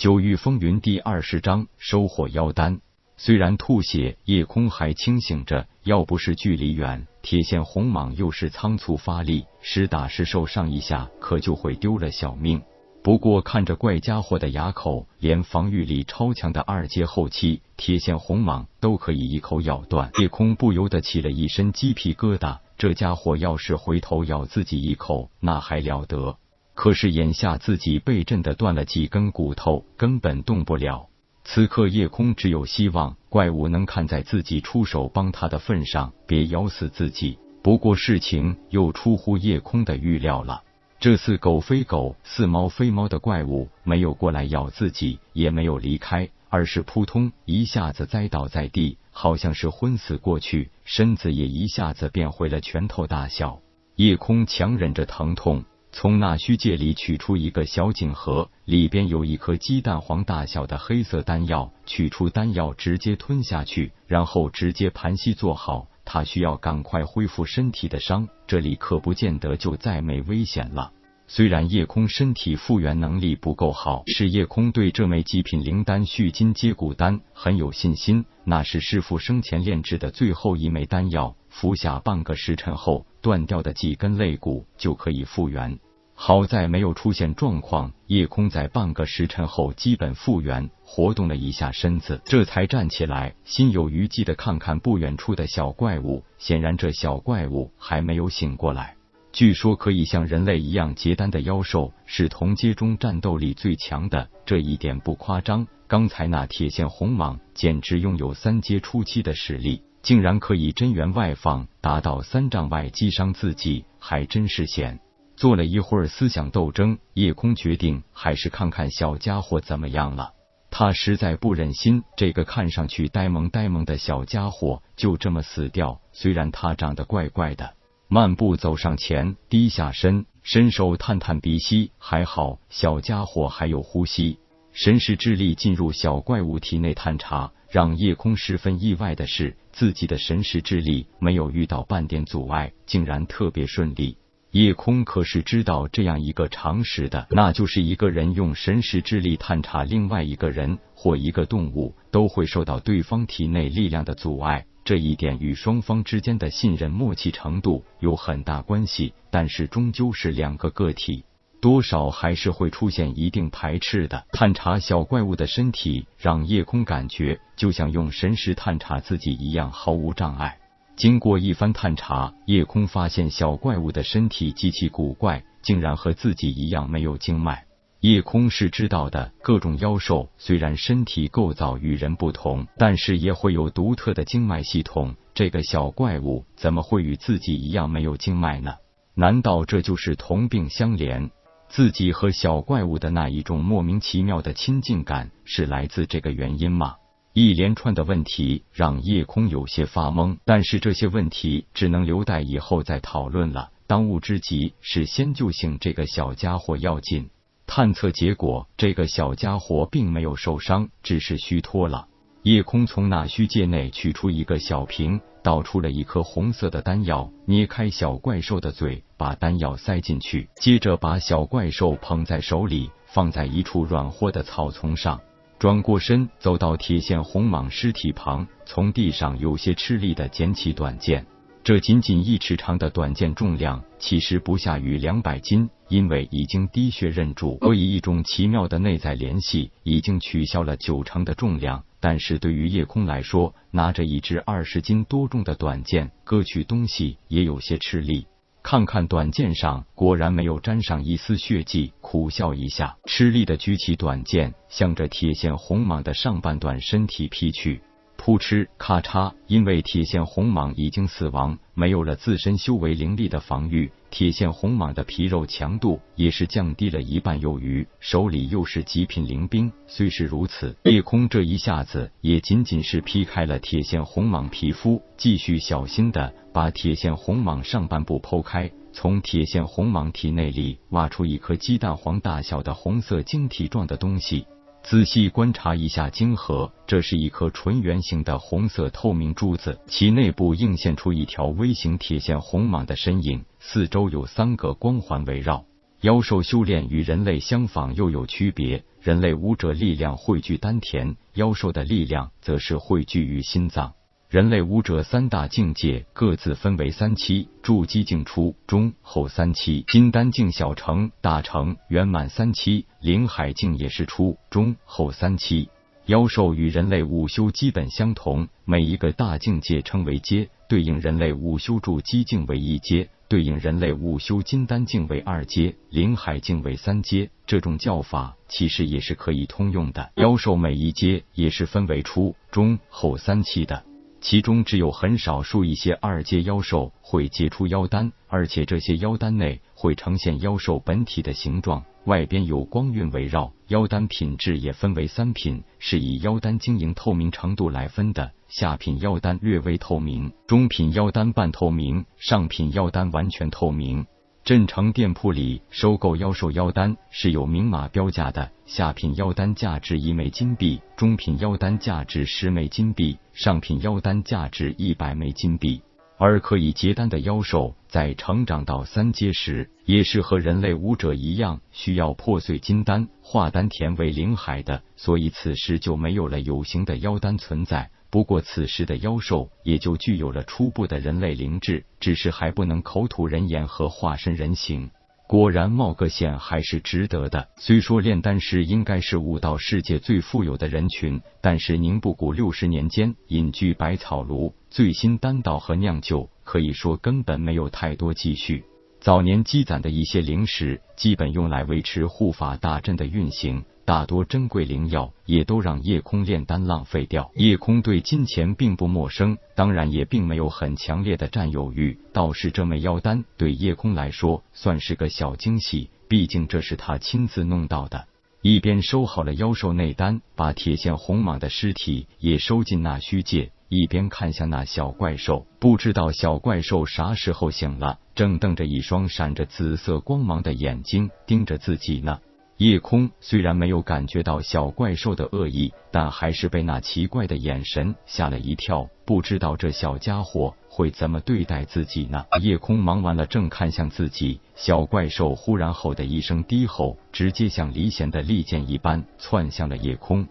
[0.00, 2.80] 九域风云第二十章收获妖丹。
[3.18, 5.68] 虽然吐血，夜空还清醒着。
[5.84, 12.62] 要不是距离远，铁线红蟒又是仓促发力，实打实受上一下，可就会丢了小命。
[13.02, 22.60] 不过看着怪家伙的牙口，连防御力超强的二阶后期铁线红蟒都可以一口咬断，夜空不由得起了一身鸡皮疙瘩。
[22.78, 26.38] 这家伙要是回头咬自己一口，那还了得？
[26.80, 31.10] 可是眼下自己被震得断了几根骨头，根本动不了。
[31.44, 37.38] 此刻夜空只有希望怪物能看在自己出手帮他的份上，别咬死自己。
[37.62, 40.62] 不过事情又出乎夜空的预料了，
[40.98, 53.60] 这似狗非狗、似猫非猫的怪物没有过来咬自己，也没有离开，而是扑通一下子栽倒在地，好像是昏死过去，身子也一下子变回了拳头大小。
[53.96, 55.62] 夜空强忍着疼痛。
[55.92, 61.72] 从那虚界里取出一个小锦盒，里边有一颗鸡蛋黄大小的黑色丹药。
[61.84, 65.88] 取出丹药，直接吞下去，然后直接盘膝坐好。
[66.04, 70.92] 他需要赶快恢复身体的伤，这里可不见得就再没危险了。
[71.26, 78.24] 虽然夜空身体复原能力不够好，是夜空对这枚极品灵丹续筋接骨丹很有信心。
[78.42, 83.06] 那是师傅生前炼制的最后一枚丹药，服下半个时辰后。
[83.22, 85.78] 断掉的几根肋骨就可以复原，
[86.22, 87.94] 好在没有出现状况。
[88.06, 96.22] 夜空在半个时辰后基本复原，活动了一下身子，这才站起来，心有余悸的看看不远处的小怪物。
[96.36, 98.96] 显然，这小怪物还没有醒过来。
[99.32, 105.66] 据说可以像人类一样结丹的妖兽，是同阶中战斗力最强的，这一点不夸张。
[105.86, 109.82] 刚才那铁线红蟒简直拥有三阶初期的实力。
[110.02, 115.00] 竟然可以真元外放，达到三丈外击伤自己，还真是险。
[115.40, 120.34] 做了一会儿思想斗争，夜空决定还是看看小家伙怎么样了。
[120.70, 125.98] 他实在不忍心这个看上去呆萌呆萌的小家伙就这么死掉。
[126.12, 127.72] 虽然他长得怪怪的，
[128.06, 134.38] 漫步走上前，低下身，伸手探探鼻息，还好小家伙还有呼吸。
[134.72, 137.50] 神识之力进入小怪物体内探查。
[137.70, 144.18] 让夜空十分意外的是，自己的神识之力没有遇到半点阻碍，竟然特别顺利。
[144.52, 154.66] 夜空可是知道这样一个常识的，那就是一个人用神识之力探查另外一个人或一个动物，都会受到对方体内力量的阻碍。
[154.84, 161.24] 这一点与双方之间的信任默契程度有很大关系，但是终究是两个个体。
[161.60, 164.24] 多少还是会出现一定排斥的。
[164.32, 170.58] 探查小怪物的身体，让夜空感觉就像用神识探查自己一样毫无障碍。
[171.00, 177.64] 经过一番探查，夜空发现小怪物的身体极其古怪，竟然和自己一样没有经脉。
[178.00, 185.16] 夜空是知道的，各种妖兽虽然身体构造与人不同，但是也会有独特的经脉系统。
[185.32, 188.74] 这个小怪物怎么会与自己一样没有经脉呢？
[189.14, 191.30] 难道这就是同病相怜？
[191.70, 196.96] 自己和小怪物的那一种莫名其妙的亲近感，是来自这个原因吗？
[197.32, 203.70] 一连串的问题让夜空有些发懵，但是这些问题只能留待以后再讨论了。
[203.86, 207.30] 当务之急是先救醒这个小家伙要紧。
[207.66, 212.08] 探测结果，这个小家伙并没有受伤，只是虚脱了。
[212.42, 215.20] 夜空从那虚界内取出一个小瓶。
[215.42, 225.18] 倒出了一颗红色的丹药，捏开小怪兽的嘴，把丹药塞进去，接着把小怪兽捧在手里，放在一处软和的草丛上，
[225.60, 231.26] 转过身走到铁线红蟒尸体旁，从地上有些吃力的捡起短剑。
[231.62, 241.84] 这仅仅一尺长的短剑重量其实不下于两百斤，因为已经滴血认主，所以一种奇妙的内在联系已经取消了九成的重量。
[242.00, 248.26] 但是对于夜空来说，拿着一支二十斤多重的短剑割取东西也有些吃力。
[248.62, 257.82] 看看短剑上果然没有沾上一丝血迹，苦笑一下，吃力的举起短剑，向着铁线红蟒的上半段身体劈去。
[258.20, 267.88] 扑哧咔嚓，因为铁线红蟒已经死亡，没有了自身修为灵力的防御，铁线红蟒的皮肉强度也是降低了一半有余。
[267.98, 284.44] 手里又是极品灵兵，虽是如此，夜空这一下子也仅仅是劈开了铁线红蟒皮肤，继续小心的把铁线红蟒上半部剖开，从铁线红蟒体内里挖出一颗鸡蛋黄大小的红色晶体状的东西。
[284.82, 295.64] 仔细观察一下晶核，这是一颗纯圆形的红色透明珠子，其内部映现出一条微型铁线红蟒的身影，四周有三个光环围绕。
[296.00, 303.92] 妖兽修炼与人类相仿又有区别，人类武者力量汇聚丹田，妖兽的力量则是汇聚于心脏。
[304.30, 315.68] 人类武者三大境界各自分为三期：筑基境初、中、后三期；金丹境小成、大成、圆满三期；灵海境也是初、中、后三期。
[316.06, 327.30] 妖兽与人类武修基本相同，每一个大境界称为阶，对应人类武修筑基境为一阶，对应人类武修金丹境为二阶，灵海境为三阶。
[327.48, 330.12] 这种叫法其实也是可以通用的。
[330.14, 333.89] 妖兽每一阶也是分为初、中、后三期的。
[334.20, 343.52] 其中只有很少数一些二阶妖兽会结出妖丹，而且这些妖丹内会呈现妖兽本体的形状，外边有光晕围绕。
[343.68, 348.30] 妖丹品质也分为三品，是以妖丹晶莹透明程度来分的。
[348.48, 354.04] 下品妖丹略微透明，中品妖丹半透明，上品妖丹完全透明。
[354.42, 365.82] 镇城店铺里收购妖兽妖丹是有明码标价的，下品妖丹价值一枚金币，中品妖丹价值十枚金币，上品妖丹价值一百枚金币。
[366.16, 377.90] 而可以结丹的妖兽，在成长到三阶时，也是和人类武者一样，需要破碎金丹，化丹田为灵海的，所以此时就没有了有形的妖丹存在。
[378.10, 384.90] 不过，此时的妖兽也就具有了初步的人类灵智，只是还不能口吐人言和化身人形。
[385.28, 387.46] 果然，冒个险还是值得的。
[387.56, 398.64] 虽说炼丹师应该是武道世界最富有的人群，但是宁布谷六十年间隐居百草庐，最新丹道和酿酒，可以说根本没有太多积蓄。
[398.98, 403.64] 早年积攒的一些灵石，基本用来维持护法大阵的运行。
[403.90, 407.28] 大多珍贵灵药也都让夜空炼丹浪费掉。
[407.34, 411.98] 夜空对金钱并不陌生，当然也并没有很强烈的占有欲。
[412.12, 418.06] 倒是这枚妖丹对夜空来说算是个小惊喜，毕竟这是他亲自弄到的。
[418.42, 432.20] 一边收好了妖兽内丹，把铁线红蟒的尸体也收进那虚界，一边看向那小怪兽，不知道小怪兽啥时候醒了，正瞪着一双闪着紫色光芒的眼睛盯着自己呢。
[432.60, 442.26] 夜空虽然没有感觉到小怪兽的恶意，但还是被那奇怪的眼神吓了一跳，不知道这小家伙会怎么对待自己呢？
[442.42, 450.28] 夜空忙完了，正看向自己，小怪兽忽然吼的一声低吼，直接像离弦的利箭一般窜向了夜空。